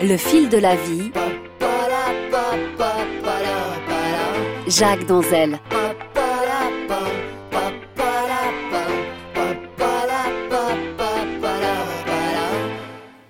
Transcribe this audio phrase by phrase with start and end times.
[0.00, 1.10] Le fil de la vie.
[4.68, 5.58] Jacques Danzel.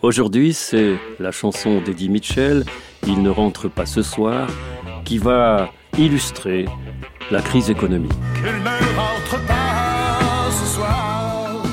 [0.00, 2.64] Aujourd'hui, c'est la chanson d'Eddie Mitchell,
[3.06, 4.48] Il ne rentre pas ce soir,
[5.04, 6.64] qui va illustrer
[7.30, 8.12] la crise économique.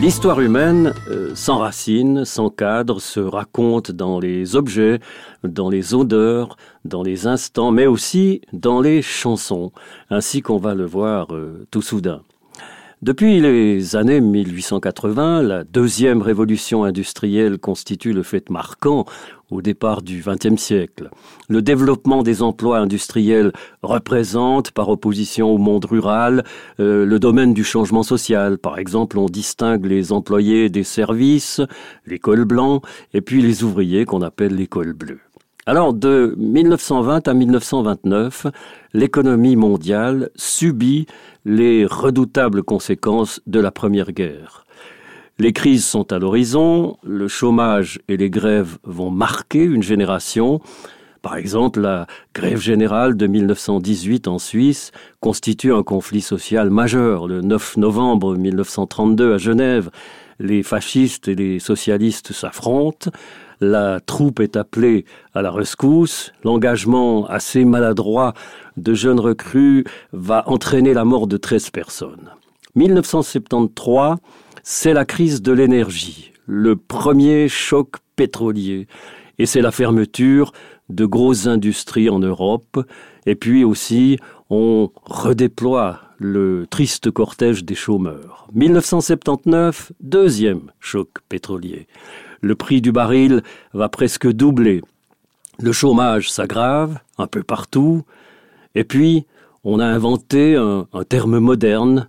[0.00, 5.00] L'histoire humaine, euh, sans racines, sans cadre, se raconte dans les objets,
[5.42, 9.72] dans les odeurs, dans les instants, mais aussi dans les chansons,
[10.08, 12.22] ainsi qu'on va le voir euh, tout soudain.
[13.00, 19.04] Depuis les années 1880, la deuxième révolution industrielle constitue le fait marquant
[19.52, 21.08] au départ du XXe siècle.
[21.48, 23.52] Le développement des emplois industriels
[23.84, 26.42] représente, par opposition au monde rural,
[26.80, 28.58] euh, le domaine du changement social.
[28.58, 31.60] Par exemple, on distingue les employés des services,
[32.04, 32.82] l'école blanc,
[33.14, 35.20] et puis les ouvriers qu'on appelle l'école bleue.
[35.68, 38.46] Alors, de 1920 à 1929,
[38.94, 41.04] l'économie mondiale subit
[41.44, 44.64] les redoutables conséquences de la Première Guerre.
[45.38, 50.62] Les crises sont à l'horizon, le chômage et les grèves vont marquer une génération.
[51.20, 57.28] Par exemple, la grève générale de 1918 en Suisse constitue un conflit social majeur.
[57.28, 59.90] Le 9 novembre 1932 à Genève,
[60.38, 63.10] les fascistes et les socialistes s'affrontent
[63.60, 68.34] la troupe est appelée à la rescousse, l'engagement assez maladroit
[68.76, 72.30] de jeunes recrues va entraîner la mort de 13 personnes.
[72.76, 74.16] 1973,
[74.62, 78.86] c'est la crise de l'énergie, le premier choc pétrolier,
[79.38, 80.52] et c'est la fermeture
[80.88, 82.84] de grosses industries en Europe,
[83.26, 84.18] et puis aussi
[84.50, 88.48] on redéploie le triste cortège des chômeurs.
[88.54, 91.86] 1979, deuxième choc pétrolier
[92.40, 93.42] le prix du baril
[93.74, 94.82] va presque doubler.
[95.60, 98.02] Le chômage s'aggrave un peu partout.
[98.74, 99.26] Et puis,
[99.64, 102.08] on a inventé un, terme moderne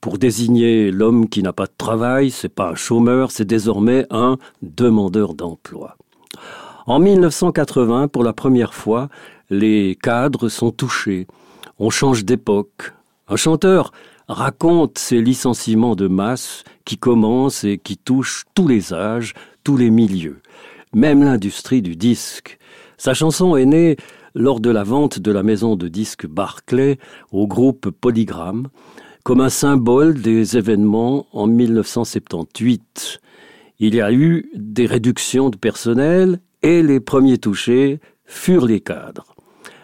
[0.00, 2.30] pour désigner l'homme qui n'a pas de travail.
[2.30, 5.96] C'est pas un chômeur, c'est désormais un demandeur d'emploi.
[6.86, 9.08] En 1980, pour la première fois,
[9.48, 11.26] les cadres sont touchés.
[11.78, 12.92] On change d'époque.
[13.28, 13.92] Un chanteur
[14.28, 19.34] raconte ces licenciements de masse qui commencent et qui touchent tous les âges,
[19.64, 20.40] tous les milieux,
[20.92, 22.58] même l'industrie du disque.
[22.96, 23.96] Sa chanson est née
[24.34, 26.98] lors de la vente de la maison de disques Barclay
[27.32, 28.68] au groupe Polygram,
[29.24, 33.20] comme un symbole des événements en 1978.
[33.78, 39.34] Il y a eu des réductions de personnel et les premiers touchés furent les cadres.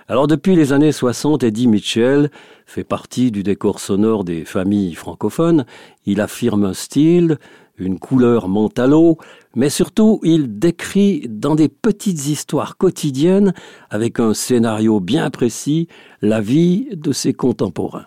[0.08, 2.30] Alors depuis les années 60, Eddie Mitchell
[2.64, 5.66] fait partie du décor sonore des familles francophones.
[6.04, 7.38] Il affirme un style,
[7.76, 9.18] une couleur mentalo,
[9.56, 13.54] mais surtout il décrit dans des petites histoires quotidiennes,
[13.90, 15.88] avec un scénario bien précis,
[16.22, 18.06] la vie de ses contemporains.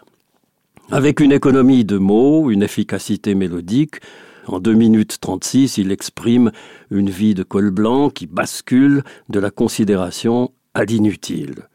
[0.92, 3.96] Avec une économie de mots, une efficacité mélodique,
[4.48, 6.52] en 2 minutes 36, il exprime
[6.90, 11.68] une vie de col blanc qui bascule de la considération à l'inutile.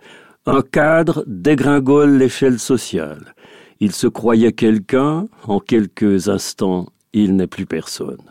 [0.46, 3.34] Un cadre dégringole l'échelle sociale.
[3.80, 8.22] Il se croyait quelqu'un, en quelques instants il n'est plus personne.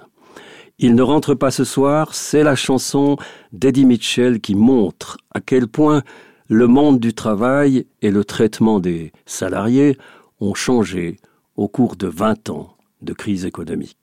[0.80, 3.18] Il ne rentre pas ce soir, c'est la chanson
[3.52, 6.02] d'Eddie Mitchell qui montre à quel point
[6.48, 9.98] le monde du travail et le traitement des salariés
[10.40, 11.18] ont changé
[11.56, 13.98] au cours de 20 ans de crise économique.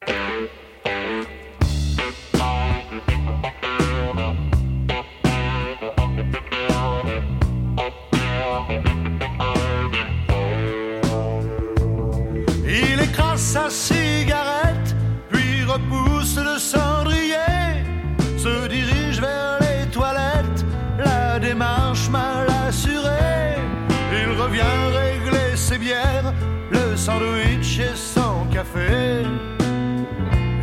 [27.10, 29.24] Sandwich et son café.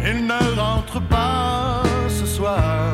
[0.09, 2.93] Il ne rentre pas ce soir.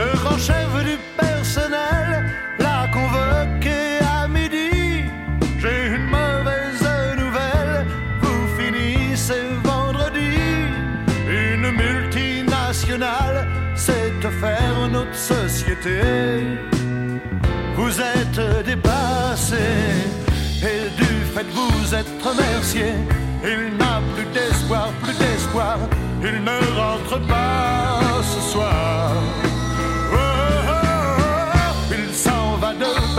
[0.00, 2.08] Le grand chef du personnel
[2.58, 3.80] l'a convoqué
[4.16, 5.04] à midi.
[5.60, 6.84] J'ai une mauvaise
[7.22, 7.86] nouvelle,
[8.22, 10.36] vous finissez vendredi.
[11.28, 16.00] Une multinationale s'est offert notre société.
[17.76, 20.19] Vous êtes dépassé et
[21.48, 22.86] vous êtes remercié.
[23.42, 25.78] Il n'a plus d'espoir, plus d'espoir.
[26.22, 29.12] Il ne rentre pas ce soir.
[30.12, 30.72] Oh, oh,
[31.18, 33.09] oh, il s'en va de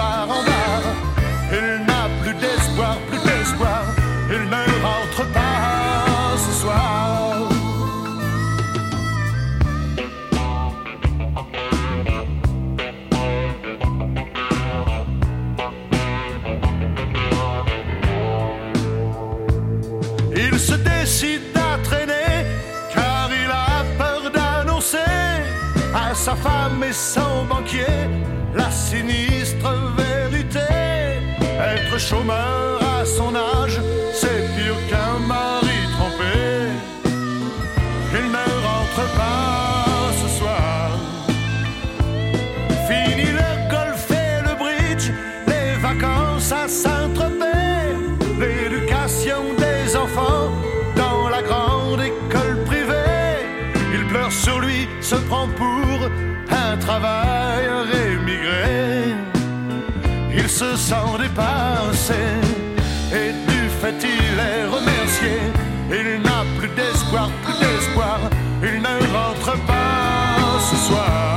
[26.21, 27.97] sa femme et son banquier
[28.53, 30.59] la sinistre vérité.
[31.73, 33.79] Être chômeur à son âge,
[34.13, 36.38] c'est pire qu'un mari trompé.
[38.19, 40.91] Il ne rentre pas ce soir.
[42.88, 45.09] Fini le golf et le bridge,
[45.47, 47.95] les vacances à Saint-Tropez,
[48.39, 50.51] l'éducation des enfants
[50.95, 53.39] dans la grande école privée.
[53.91, 55.80] Il pleure sur lui, se prend pour
[56.91, 59.15] un travailleur émigré.
[60.33, 62.13] Il se sent dépassé
[63.13, 65.38] et du fait il est remercié.
[65.89, 68.19] Il n'a plus d'espoir, plus d'espoir.
[68.63, 71.30] Il ne rentre pas ce soir.